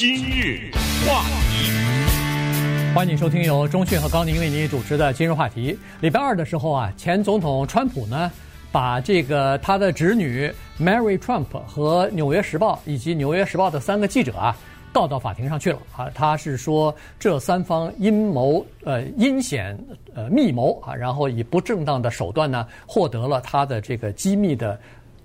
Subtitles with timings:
[0.00, 0.70] 今日
[1.06, 5.78] 话题，欢迎收听由中讯和高宁为您主持的今日话题。
[6.00, 8.32] 礼拜二的时候啊，前总统川普呢，
[8.72, 10.50] 把这个他的侄女
[10.80, 14.56] Mary Trump 和《纽约时报》以及《纽约时报》的三个记者啊，
[14.90, 16.08] 告到法庭上去了啊。
[16.14, 19.78] 他是说这三方阴谋呃阴险
[20.14, 24.80] 呃密谋啊，然后以不正当的手段呢，获得了他的这个机密的。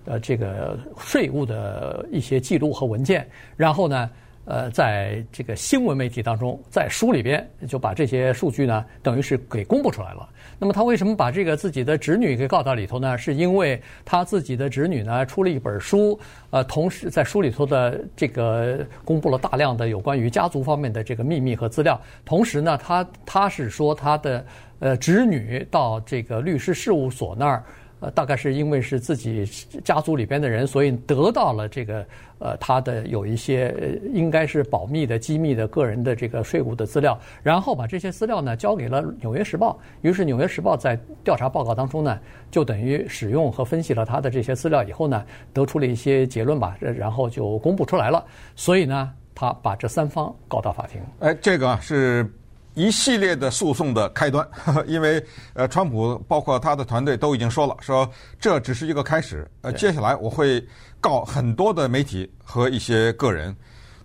[0.08, 4.08] 呃，这个税务的一些记录和文件，然后呢，
[4.46, 10.30] 呃，在这个新闻媒体当中，在书里边就把这些数据呢，等于是给公布出来了。
[10.60, 13.18] 那么他为什么把这个自己的侄女给告到里头呢？
[13.18, 16.18] 是因为他自己的侄女呢出了一本书，
[16.52, 22.00] 呃，同时在书里头的这个公布了大量的有关于家族方面的这个秘密和资料。
[22.24, 24.46] 同时呢，他他是说他的
[24.80, 27.64] 呃侄女到这个律师事务所那儿。
[28.02, 29.46] 呃，大概是因为是自己
[29.84, 32.06] 家族里边的人，所以得到了这个
[32.40, 39.80] 呃，他的有一些应该是保密的、机密的个人的这个税务的资料，然后把这些资料呢交给了《纽约时报》。
[40.08, 42.20] 于是，《纽约时报》在调查报告当中呢，
[42.52, 48.24] 就等于使用和分析了他的这些资料以后呢，得出了一些结论吧，然后就公布出来了。
[48.56, 51.02] 所以呢，他把这三方告到法庭。
[51.20, 52.30] 哎，这个是。
[52.76, 54.48] 一系列的诉讼的开端，
[54.86, 60.62] 因为呃，川普包括他的团队都已经说了，说这只是一个开始，呃，接下来我会
[61.00, 63.56] 告很多的媒体和一些个人。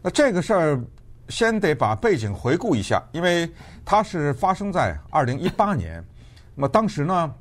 [0.01, 0.81] 那这个事儿
[1.29, 3.51] 先得把背景回顾一下，因为
[3.85, 6.03] 它是发生在二零一八年。
[6.55, 7.35] 那么当时呢，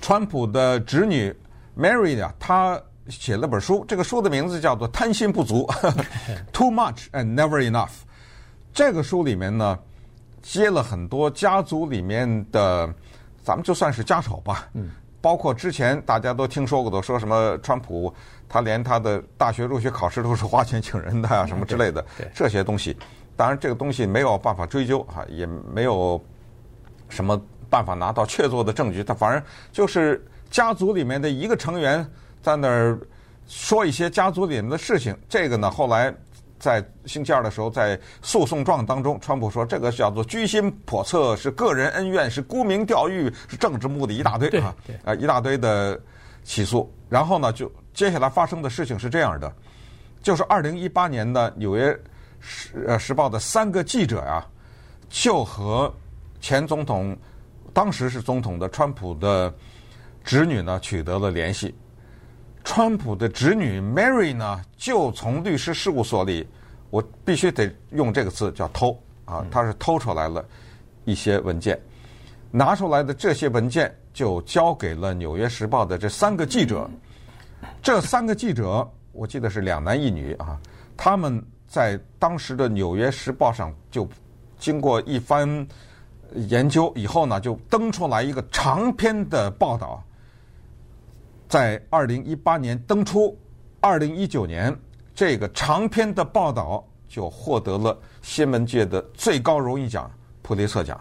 [0.00, 1.32] 川普的侄女
[1.76, 5.64] Mary 呢，她写了本书，这个书的名字叫做《贪心不足》，
[6.52, 7.90] Too Much and Never Enough。
[8.74, 9.78] 这个书里面呢。
[10.50, 12.88] 接了很多家族里面的，
[13.44, 14.88] 咱们就算是家丑吧，嗯，
[15.20, 18.10] 包括之前大家都听说过的，说什么川普
[18.48, 22.02] 他连他的大学入学考试都是花钱请人的啊，什么之类的，
[22.34, 22.96] 这些东西，
[23.36, 26.18] 当然这个东西没有办法追究啊，也没有
[27.10, 27.38] 什么
[27.68, 32.02] 办法拿到确凿的证据，他反正就是家族里面的一个成员
[32.40, 32.98] 在那儿
[33.46, 36.10] 说一些家族里面的事情，这个呢后来。
[36.58, 44.74] 在星期二的时候，在诉讼状当中，川普说这个叫做居心叵测，是个人恩怨，是沽名钓誉，是政治目的，一大堆啊，
[45.04, 46.00] 啊一大堆的
[46.44, 46.92] 起诉。
[47.08, 49.52] 然后呢，就接下来发生的事情是这样的，
[50.22, 51.98] 就是二零一八年的纽约
[52.40, 54.46] 时呃时报的三个记者呀，
[55.08, 55.92] 就和
[56.40, 57.16] 前总统
[57.72, 59.52] 当时是总统的川普的
[60.24, 61.74] 侄女呢取得了联系。
[62.64, 66.46] 川普的侄女 Mary 呢，就从律师事务所里，
[66.90, 70.44] 我必须得用这个词叫偷啊，她是偷出来了
[71.04, 71.80] 一些文件，
[72.50, 76.88] 拿出来的这些文件就交给了《纽约时报》的这三个记者。
[77.82, 80.60] 这三个记者，我记得是两男一女啊，
[80.96, 84.06] 他们在当时的《纽约时报》上就
[84.58, 85.66] 经过一番
[86.34, 90.04] 研究以后呢，就登出来一个长篇的报道。
[91.48, 93.36] 在二零一八年登出，
[93.80, 94.74] 二零一九年
[95.14, 100.10] 这个长篇的报道就获得了新闻界的最高荣誉奖
[100.42, 101.00] 普利策奖。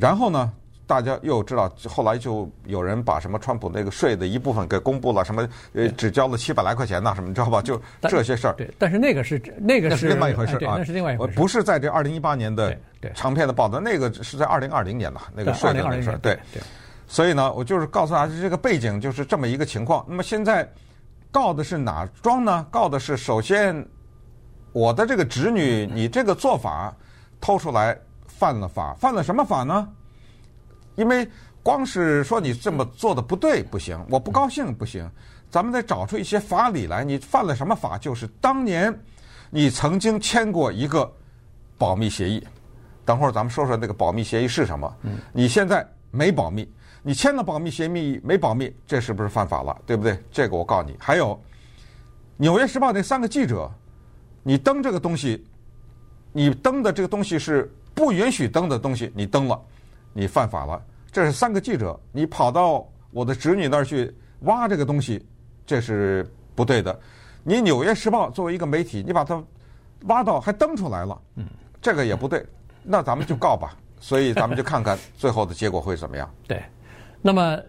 [0.00, 0.52] 然后呢，
[0.86, 7.60] 大家又知道，后来就有人把什么川普那个税的一部分给公布了，什么呃只交了七百来块钱呐，什么你知道吧？
[7.60, 8.54] 就这些事儿。
[8.54, 12.76] 对，但是那个是那个是另外一回事啊，那是另外一回事，不是在这二零一八年的
[13.14, 16.38] 长篇的报道，那个是在二零二零年的那个税的那个事儿，对。
[17.08, 20.04] 所以呢，我就是告诉大家这个背景就是这么一个情况。
[20.06, 20.70] 那么现在
[21.32, 22.66] 告的是哪桩呢？
[22.70, 23.84] 告的是首先
[24.72, 26.94] 我的这个侄女，你这个做法
[27.40, 29.88] 偷出来犯了法，犯了什么法呢？
[30.96, 31.26] 因为
[31.62, 35.10] 光是说你这么做的不对不行，我不高兴不行，
[35.50, 37.02] 咱们得找出一些法理来。
[37.02, 37.96] 你犯了什么法？
[37.96, 38.94] 就是当年
[39.48, 41.10] 你曾经签过一个
[41.78, 42.46] 保密协议。
[43.06, 44.94] 等会儿咱们说说那个保密协议是什么？
[45.32, 46.70] 你现在没保密。
[47.08, 49.74] 你签了保密协议没保密，这是不是犯法了？
[49.86, 50.22] 对不对？
[50.30, 50.94] 这个我告诉你。
[51.00, 51.34] 还有
[52.36, 53.66] 《纽约时报》那三个记者，
[54.42, 55.42] 你登这个东西，
[56.32, 59.58] 你登的这个东西是不允许登的东西，你登了，
[60.12, 60.84] 你犯法了。
[61.10, 65.26] 这是三个记者，你跑到我的侄女那儿去挖这个东西，
[65.64, 67.00] 这是不对的。
[67.42, 69.42] 你《纽约时报》作为一个媒体，你把它
[70.02, 71.46] 挖到还登出来了，嗯，
[71.80, 72.44] 这个也不对。
[72.82, 73.74] 那咱们就告吧。
[73.98, 76.30] 所以咱们就看看最后的结果会怎么样。
[76.46, 76.62] 对。
[77.20, 77.60] 那么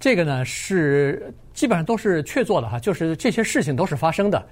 [0.00, 4.44] 这个呢是基本上都是确凿的哈，就是这些事情都是发生的。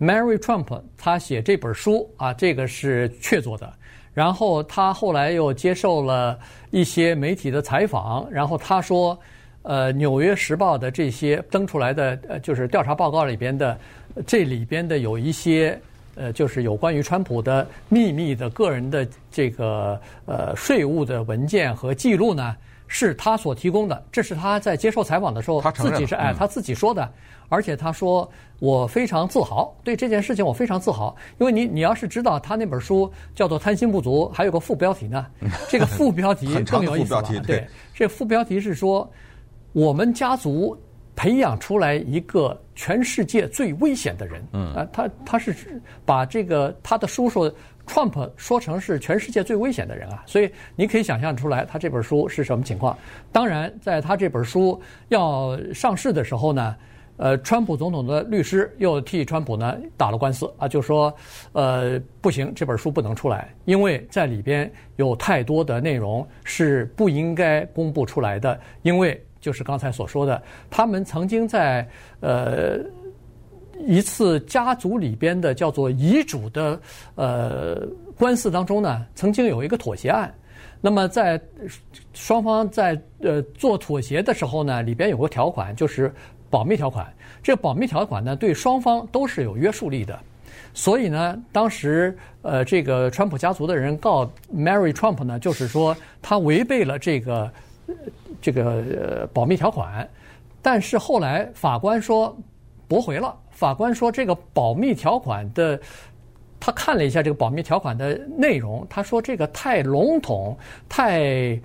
[0.00, 3.72] Mary Trump 他写这本书啊，这个是确凿的。
[4.14, 6.36] 然后他后来又接受了
[6.70, 9.16] 一些媒体的采访，然后他说，
[9.62, 13.78] 呃，《纽约时报》的这些登出来的呃，就是调查报告里边的
[14.26, 15.78] 这里边的有一些
[16.16, 22.56] 呃，就是有关于川普的秘密的个人的这个呃税务的文件和记录呢，
[22.88, 24.04] 是他所提供的。
[24.10, 27.08] 这是他在接受采访的时候自己是哎他自己说的，
[27.48, 35.26] 而且他说我非常自豪，对这件事情我非常自豪，因为你你要是知道他那本书叫做《贪心不足》，还有个副标题呢，
[35.70, 37.22] 这个副标题更有意思了。
[37.46, 37.64] 对，
[37.94, 39.08] 这副标题是说
[39.72, 40.76] 我们家族。
[41.20, 45.52] 培养出来一个全世界最危险的人，嗯啊，他他是
[46.04, 47.52] 把这个他的叔叔
[47.88, 52.96] Trump 说成是全世界最危险的人啊，所以你可以想象出来他这本书是什么情况。
[53.32, 56.76] 当然，在他这本书要上市的时候呢，
[57.16, 61.12] 呃，川普总统的律师又替川普呢打了官司啊，就说
[61.52, 69.20] 呃不行，这本书不能出来，因为在里边有太多的内容是不应该公布出来的，因为。
[69.40, 71.86] 就是刚才所说的，他们曾经在
[72.18, 72.80] 呃
[73.86, 76.80] 一次家族里边的叫做遗嘱的
[77.14, 77.86] 呃
[78.16, 80.32] 官司当中呢，曾经有一个妥协案。
[80.80, 81.40] 那么在
[82.12, 86.12] 双方在呃做妥协的时候呢，里边有个条款，就是
[86.50, 87.06] 保密条款。
[87.42, 90.18] 这个保密条款呢，对双方都是有约束力的。
[90.74, 97.50] 所以呢，当时呃这个川普家族的人告 Mary Trump 呢，就是说他违背了这个。
[98.42, 100.06] 这个保密条款，
[100.60, 102.36] 但是后来法官说
[102.86, 103.34] 驳回了。
[103.58, 105.80] 法官说这个保密条款的，
[106.60, 110.56] 他看了一下这个保密条款的内容，他说这个太笼统，
[110.88, 111.60] 太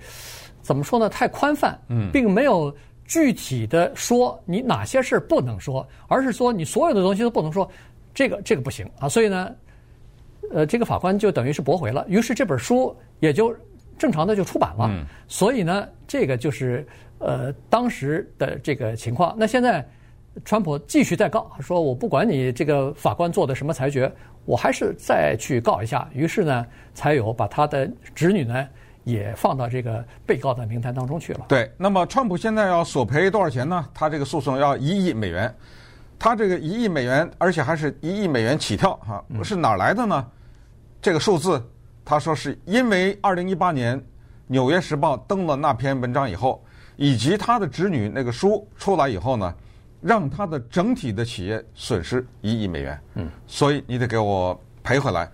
[0.60, 1.08] 怎么说呢？
[1.08, 2.74] 太宽泛，嗯，并没有
[3.04, 7.70] 具体的说你哪些事不能说，而是说你所有的东西都不能说，
[8.12, 9.08] 这个这个不行啊。
[9.08, 9.54] 所以呢，
[10.50, 13.54] 呃，这个法官就等于是驳回了，于是这本书也就。
[13.96, 16.84] 正常的就出版了，嗯、所以呢，这个就是
[17.18, 19.32] 呃当时的这个情况。
[19.38, 19.86] 那现在，
[20.44, 24.10] 川普继续再告，说我不管你这个法官做的什么裁决，
[24.44, 26.08] 我还是再去告一下。
[26.12, 28.66] 于是呢，才有把他的侄女呢
[29.04, 31.44] 也放到这个被告的名单当中去了。
[31.48, 33.86] 对，那么川普现在要索赔多少钱呢？
[33.94, 35.54] 他这个诉讼要一亿美元，
[36.18, 40.26] 他这个一亿美元，而且还是一亿美元起跳哈，是哪儿来的呢？
[41.00, 41.62] 这个数字。
[42.06, 43.98] 他说是因为二零一八年
[44.46, 46.62] 《纽约时报》登了那篇文章以后，
[46.96, 49.54] 以及他的侄女那个书出来以后呢，
[50.04, 53.00] 让他的整体的企业损失一亿美元。
[53.14, 55.24] 嗯，所以你得给我赔回来。《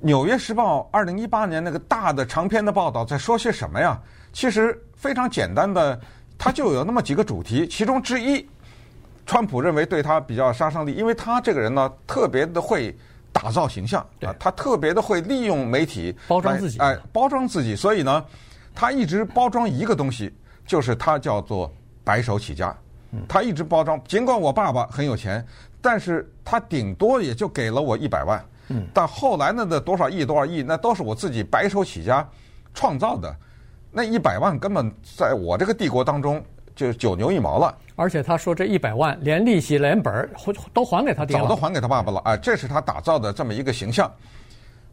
[0.00, 4.00] 纽约时报》二零一八年那个大的长篇的报道在说些什么呀？
[4.32, 6.00] 其实非常简单的，
[6.38, 8.48] 它就有那么几个主题，其中之一，
[9.26, 12.96] 川普认为对他比较杀伤力，因为他这个人呢特别的会。
[13.32, 17.76] 打造形象啊，他特别的会利用媒体包装自己，哎，包装自己。
[17.76, 18.22] 所以呢，
[18.74, 20.34] 他一直包装一个东西，
[20.66, 22.76] 就是他叫做白手起家。
[23.28, 25.44] 他一直包装，尽管我爸爸很有钱，
[25.80, 28.44] 但是他顶多也就给了我一百万。
[28.68, 32.28] 嗯，但后来呢的多少亿多少亿，那都是我自己白手起家
[32.74, 33.34] 创造的。
[33.90, 36.42] 那一百万根本在我这个帝国当中。
[36.72, 40.30] 就九牛一毛了，而且他说这一百万连利息连本儿
[40.72, 42.38] 都还给他爹了，早都还给他爸爸了哎！
[42.38, 44.10] 这是他打造的这么一个形象。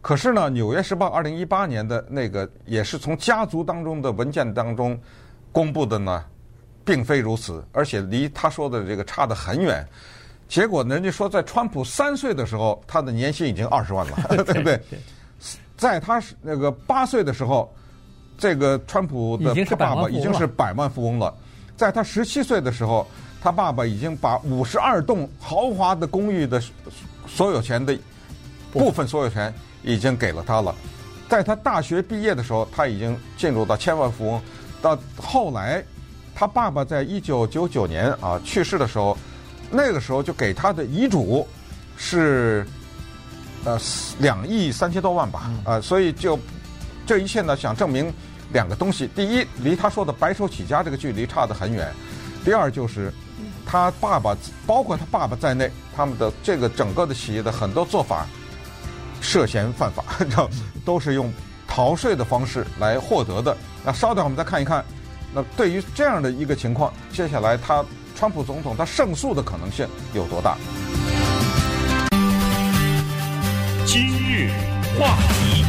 [0.01, 4.99] 可是呢，《纽约时报》二零一八年的那个也是从家族当中的文件当中
[5.53, 6.21] 公布的呢，
[6.87, 9.85] 并非如此，而且离他说的这个差得很远。
[10.47, 14.79] 结果人家说，在川普三岁的时候，他的年薪已经二十万了， 对不对？
[15.75, 17.69] 在他那个八岁的时候，
[18.37, 21.33] 这个川普的他爸爸已经是百万富翁了。
[21.75, 23.05] 在他十七岁的时候，
[23.41, 26.63] 他爸爸已经把五十二栋豪华的公寓的
[27.27, 27.95] 所有权的
[28.71, 30.73] 部分所有权已经给了他了。
[31.27, 34.41] 在他大学毕业的时候，他已经进入到千万富翁。
[34.81, 35.83] 到后来，
[36.39, 39.17] 他爸爸在一九九九年啊去世的时候，
[39.71, 41.47] 那个时候就给他的遗嘱
[41.97, 42.63] 是
[43.65, 43.75] 呃
[44.19, 46.37] 两亿三千多万吧啊，所以就
[47.07, 48.13] 这一切呢，想证明。
[48.53, 51.85] 两个东西，第一，离他说的白手起家这个距离差得很远；
[52.45, 53.11] 第二，就是
[53.65, 54.33] 他爸爸，
[54.65, 58.25] 包括他爸爸在内，他们的这个整个的企业的很多做法
[59.19, 60.01] 涉嫌犯法，
[60.85, 61.29] 都是用
[61.67, 63.57] 逃税的方式来获得的。
[63.83, 64.81] 那稍等，我们再看一看，
[65.33, 67.83] 那对于这样的一个情况，接下来他
[68.15, 70.57] 川普总统他胜诉的可能性有多大？
[73.85, 74.49] 今日
[74.99, 75.63] 话题。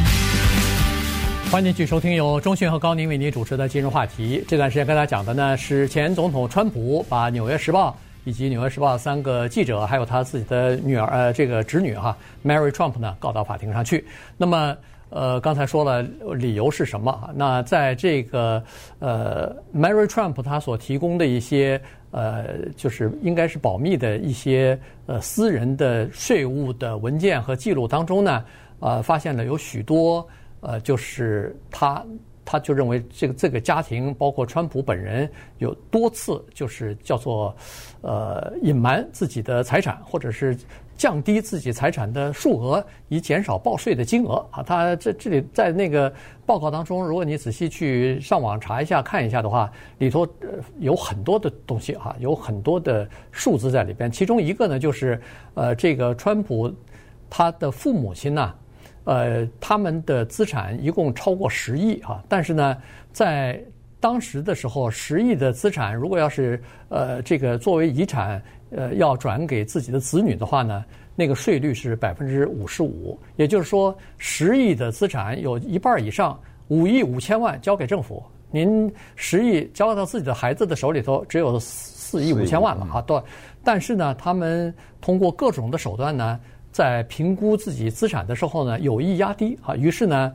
[1.51, 4.43] 欢迎继续收听由中讯和高宁为您主持的今日话题。
[4.47, 7.89] 这段时间跟大家讲的呢是前总统川普把《纽约时报》
[8.23, 14.05] 以及《纽约时报》三个记者，还有他自己的女儿呃这个侄女哈 Mary Trump 呢告到法庭上去。
[14.37, 14.75] 那么
[15.09, 16.01] 呃刚才说了
[16.35, 17.29] 理由是什么？
[17.35, 18.63] 那在这个
[18.99, 28.43] 呃 Mary Trump 他所提供的一些呃，就是应该是保密的一些呃私人的税务的文件和记录当中呢，
[28.79, 30.27] 呃，发现了有许多
[30.61, 32.05] 呃，就是他
[32.45, 37.55] 他就认为这个这个家庭包括川普本人有多次就是叫做
[38.01, 40.57] 呃隐瞒自己的财产或者是。
[40.99, 44.61] 降低自己财产的数额，以减少报税的金额啊！
[44.61, 46.13] 他这这里在那个
[46.45, 50.27] 报告当中，如果你仔细去上网查一下、看一下的话，里头
[50.79, 54.11] 有很多的东西哈，有很多的数字在里边。
[54.11, 55.17] 其中一个呢，就是
[55.53, 56.69] 呃，这个川普
[57.29, 58.53] 他的父母亲呐，
[59.05, 62.77] 呃，他们的资产一共超过十亿啊，但是呢，
[63.13, 63.63] 在
[64.01, 68.43] 当时的时候，十亿的资产如果要是呃这个作为遗产。
[68.71, 70.85] 呃，要转给自己的子女的话呢，
[71.15, 83.01] 那个税率是百分之五十五，也就是说，十亿的资产有一半以上，五亿五千万交给政府，您十亿交到自己的孩子的手里头，只有四亿五千万了啊。
[83.01, 83.21] 对，
[83.63, 86.39] 但是呢，他们通过各种的手段呢，
[86.71, 89.75] 在评估自己资产的时候呢，有意压低啊。
[89.75, 90.31] 于是呢，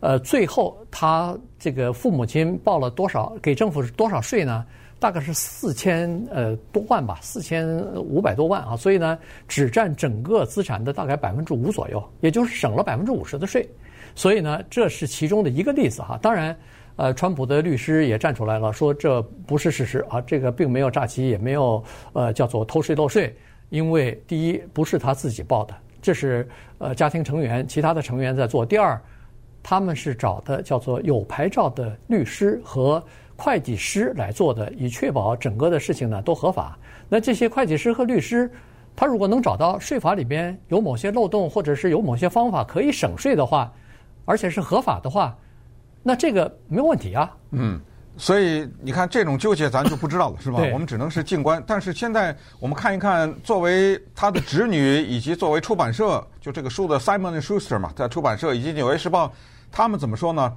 [0.00, 4.64] 呃，最后他这个父母亲报了多少给政府是多少税呢？
[5.00, 13.68] 大概是四千呃多万吧，四千五百多万啊，所以呢，只占整个资产的大概百分之五左右，也就是省了百分之五十的税。
[14.16, 16.18] 所以呢，这是其中的一个例子哈。
[16.20, 16.56] 当然，
[16.96, 21.80] 呃，川普的律师也站出来了，说这不是事实啊，这个并没有诈欺，也没有
[22.12, 23.32] 呃叫做偷税漏税，
[23.68, 29.00] 因为第一不是他自己报的，这是呃家庭成员其他的成员在做；第二，
[29.62, 33.00] 他们是找的叫做有牌照的律师和。
[33.38, 36.76] 会计师来做的，以确保整个的事情呢都合法。
[37.08, 38.50] 那这些会计师和律师，
[38.96, 43.72] 他如果能找到税法里边有某些漏洞，或者是有某些方法可以省税的话，
[44.24, 45.38] 而且是合法的话，
[46.02, 47.32] 那这个没有问题啊。
[47.52, 47.80] 嗯，
[48.16, 50.58] 所以你看这种纠结咱就不知道了，是吧？
[50.72, 51.62] 我们只能是静观。
[51.64, 59.32] 但是现在我们看一看，作为他的侄女以及作为出版社，就这个书的 Simon Schuster 嘛，在出版社以及纽约时报，
[59.70, 60.56] 他们怎么说呢？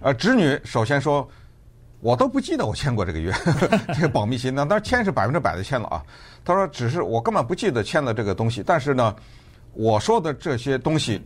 [0.00, 1.26] 呃，侄女首先说。
[2.00, 3.32] 我都不记得我签过这个约，
[3.92, 6.02] 这个保密信呢，当然签是百分之百的签了啊。
[6.44, 9.14] 他说只是我根本不记得签了这个东西，但是呢，
[9.72, 11.20] 我说的这些东西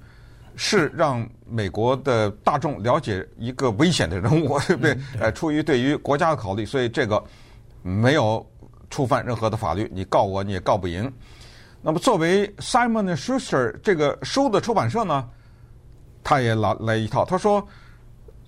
[0.56, 4.96] 是让美国的大众了解一个危险的人物， 对不对？
[5.20, 7.22] 呃，出于对于国家的考虑，所以这个
[7.82, 8.44] 没有
[8.88, 11.12] 触犯任何的法律，你告我你也告不赢。
[11.82, 15.28] 那么作为 Simon & Schuster 这个书的出版社呢，
[16.24, 17.62] 他也来来一套，他说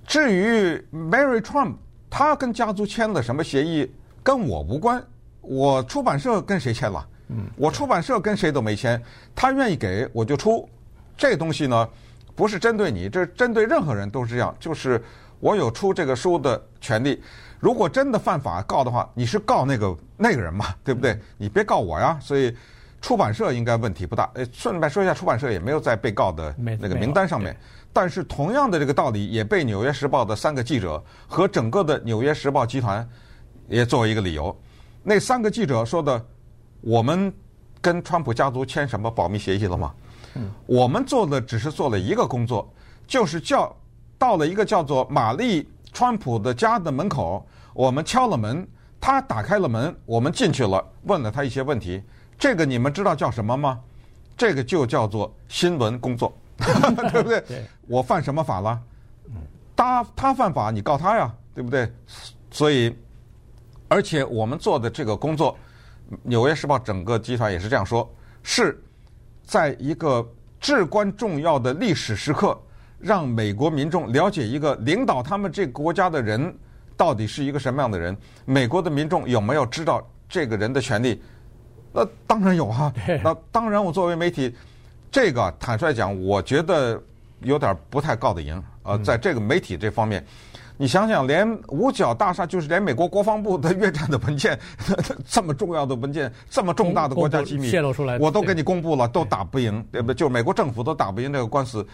[0.06, 1.74] 至于 Mary Trump。
[2.16, 3.92] 他跟家族签了什么协议，
[4.22, 5.02] 跟我无关。
[5.40, 7.04] 我出版社跟谁签了？
[7.30, 9.02] 嗯，我出版社跟谁都没签。
[9.34, 10.68] 他愿意给我就出。
[11.16, 11.88] 这东西呢，
[12.36, 14.54] 不是针对你，这针对任何人都是这样。
[14.60, 15.02] 就是
[15.40, 17.20] 我有出这个书的权利。
[17.58, 21.18] 如果真的犯法告的话，你是告那个那个人嘛，对不对？
[21.36, 22.16] 你别告我呀。
[22.22, 22.56] 所以
[23.02, 24.30] 出版社应该问题不大。
[24.34, 27.56] 诶，顺便说一下，出版社也没有在被告的那个名单上面。
[27.94, 33.08] 但是同样的这个道理也被《纽约时报》的三个记者和整个的《纽约时报》集团
[33.68, 34.54] 也作为一个理由。
[35.04, 36.20] 那三个记者说的
[36.82, 37.32] ：“我们
[37.80, 39.94] 跟川普家族签什么保密协议了吗？
[40.66, 42.68] 我们做的只是做了一个工作，
[43.06, 43.72] 就是叫
[44.18, 48.66] 到了一个叫做玛丽川普的家的门口，我们敲了门，
[49.00, 52.02] 他打开了门，我们进去了，问了他一些问题。
[52.36, 53.78] 这个你们知道叫什么吗？
[54.36, 56.36] 这个就叫做新闻工作。”
[57.12, 57.42] 对不对？
[57.86, 58.80] 我犯什么法了？
[59.76, 61.90] 他他犯法，你告他呀，对不对？
[62.50, 62.96] 所以，
[63.88, 65.52] 而且我们做的这个工作，
[66.22, 68.08] 《纽约时报》整个集团也是这样说：
[68.44, 68.80] 是
[69.42, 70.24] 在一个
[70.60, 72.56] 至关重要的历史时刻，
[73.00, 76.56] 让美国民众了解一个领导他们这个国家的人
[76.96, 78.16] 到底是一个什么样的人。
[78.44, 81.20] 美国的民众有没有知道这个人的权利？
[81.92, 82.94] 那当然有啊。
[83.24, 84.54] 那当然，我作为媒体。
[85.14, 87.00] 这个坦率讲，我觉得
[87.42, 88.60] 有点不太告得赢。
[88.82, 90.26] 呃，在这个媒体这方面，
[90.76, 94.58] 你想想，连五角大厦，就是连美国国防部的越战的文件，
[95.24, 100.16] 这么重要的文件，这么重大的国家机密，泄露出来，我都给你公布了，都打不赢，对不对？
[100.16, 101.86] 就美国政府都打不赢这个官司。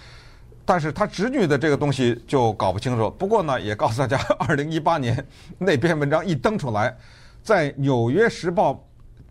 [0.65, 3.11] 但是他侄女的这个东西就搞不清楚。
[3.19, 5.23] 不过呢，也告诉大家， 二零一八年
[5.59, 6.97] 那篇文章一登出来，
[7.43, 8.73] 在《纽约时报》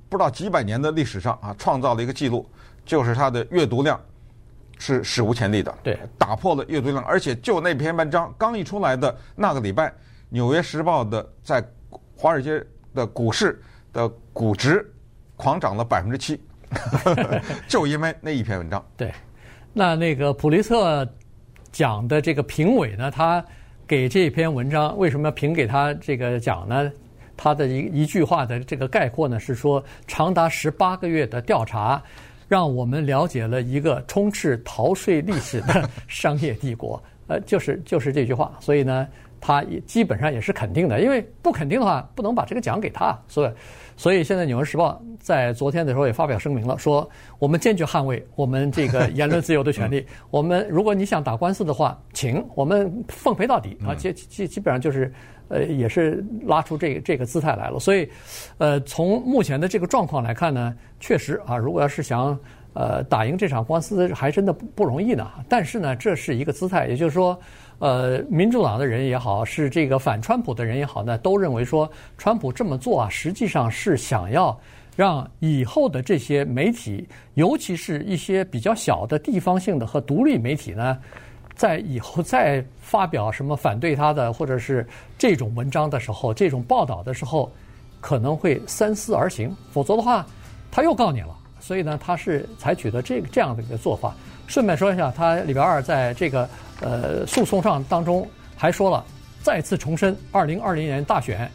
[0.10, 2.48] 不知道几百年的历史上啊，创造了一个记录。
[2.90, 4.02] 就是它的阅读量
[4.80, 9.88] 是史无前例的，对，打破了阅读量，而且就那篇文章刚一出来的那个礼拜，
[10.30, 11.64] 《纽约时报》的在
[12.18, 12.66] 华尔街
[12.96, 13.62] 的股市
[13.94, 14.92] 的股值
[15.36, 16.42] 狂涨了百分之七，
[17.70, 18.84] 就因为那一篇文章。
[18.98, 19.14] 对，
[19.72, 21.08] 那那个普利策
[21.72, 23.46] 奖的这个评委呢，他
[23.86, 26.92] 给这篇文章为什么要评给他这个奖呢？
[27.38, 32.02] 他的一一句话的这个概括呢，是说长达十八个月的调查，
[32.50, 37.02] 让我们了解了一个充斥逃税历史的商业帝国。
[37.28, 39.08] 呃，就是就是这句话，所以呢，
[39.40, 43.16] 他也基本上也是肯定的，因为不肯定的话，不能把这个奖给他。
[43.28, 43.52] 所以，
[44.00, 50.06] 所以现在《纽约时报》在昨天的时候也发表声明了，说我们坚决捍卫我们这个言论自由的权利。
[50.32, 53.94] 我们如果你想打官司的话，请我们奉陪到底啊！
[53.94, 55.12] 基基基本上就是
[55.50, 57.78] 呃，也是拉出这个这个姿态来了。
[57.78, 58.10] 所以，
[58.58, 62.40] 呃，从目前的这个状况来看呢，确实啊，如果要是想。
[62.74, 65.28] 呃，打赢这场官司还真的不不容易呢。
[65.50, 67.38] 但是呢，这是一个姿态，也就是说，
[67.80, 74.58] 呃，民主党的人也好，是这个反川普的人也好呢，都认为说，川普这么做啊，实际上是想要
[74.98, 80.98] 让以后的这些媒体，尤其是一些比较小的地方性的和独立媒体呢，
[81.56, 84.86] 在以后再发表什么反对他的或者是
[85.18, 87.50] 这种文章的时候，这种报道的时候，
[88.02, 90.28] 可能会三思而行，否则的话，
[90.70, 91.34] 他又告你了。
[91.62, 94.14] 所以呢，他是采取的这个这样的一个做法。
[94.50, 96.50] 顺便说一下，他礼拜二在这个
[96.82, 98.28] 呃诉讼上当中
[98.58, 99.06] 还说了，
[99.44, 101.50] 再次重申，二零二零年大选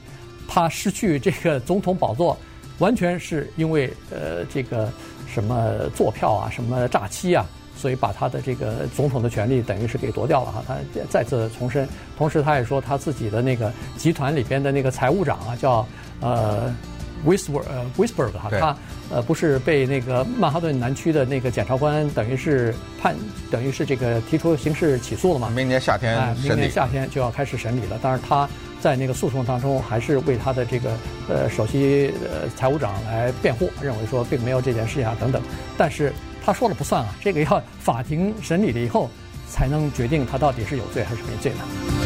[0.48, 2.38] 他失去这个总统宝座，
[2.78, 4.88] 完全是因为呃这个
[5.26, 7.44] 什么作票啊，什么诈欺啊，
[7.76, 10.64] 所以把他的这个总统的权利等于是给夺掉了哈。
[10.68, 10.76] 他
[11.10, 15.84] 再次重申，同时他也说他自己的那个集团里边的那个财务长啊，叫
[16.20, 16.72] 呃。
[17.24, 18.76] Whisper 呃，Whisper 哈，他
[19.10, 23.16] 呃不是被那个曼哈顿南区的那个检察官等于是判，
[23.50, 25.50] 等于是这个提出刑事起诉了嘛？
[25.50, 27.98] 明年夏天审理，明年夏天就要开始审理了。
[28.02, 28.48] 但是他
[28.80, 30.96] 在那个诉讼当中还是为他的这个
[31.28, 35.40] 呃首席呃财务长来辩护，认为说并没有这件事情啊等等。
[35.78, 36.12] 但是
[36.44, 39.08] 他说了不算啊，这个要法庭审理了以后
[39.48, 42.03] 才能决定他到底是有罪还是没罪呢。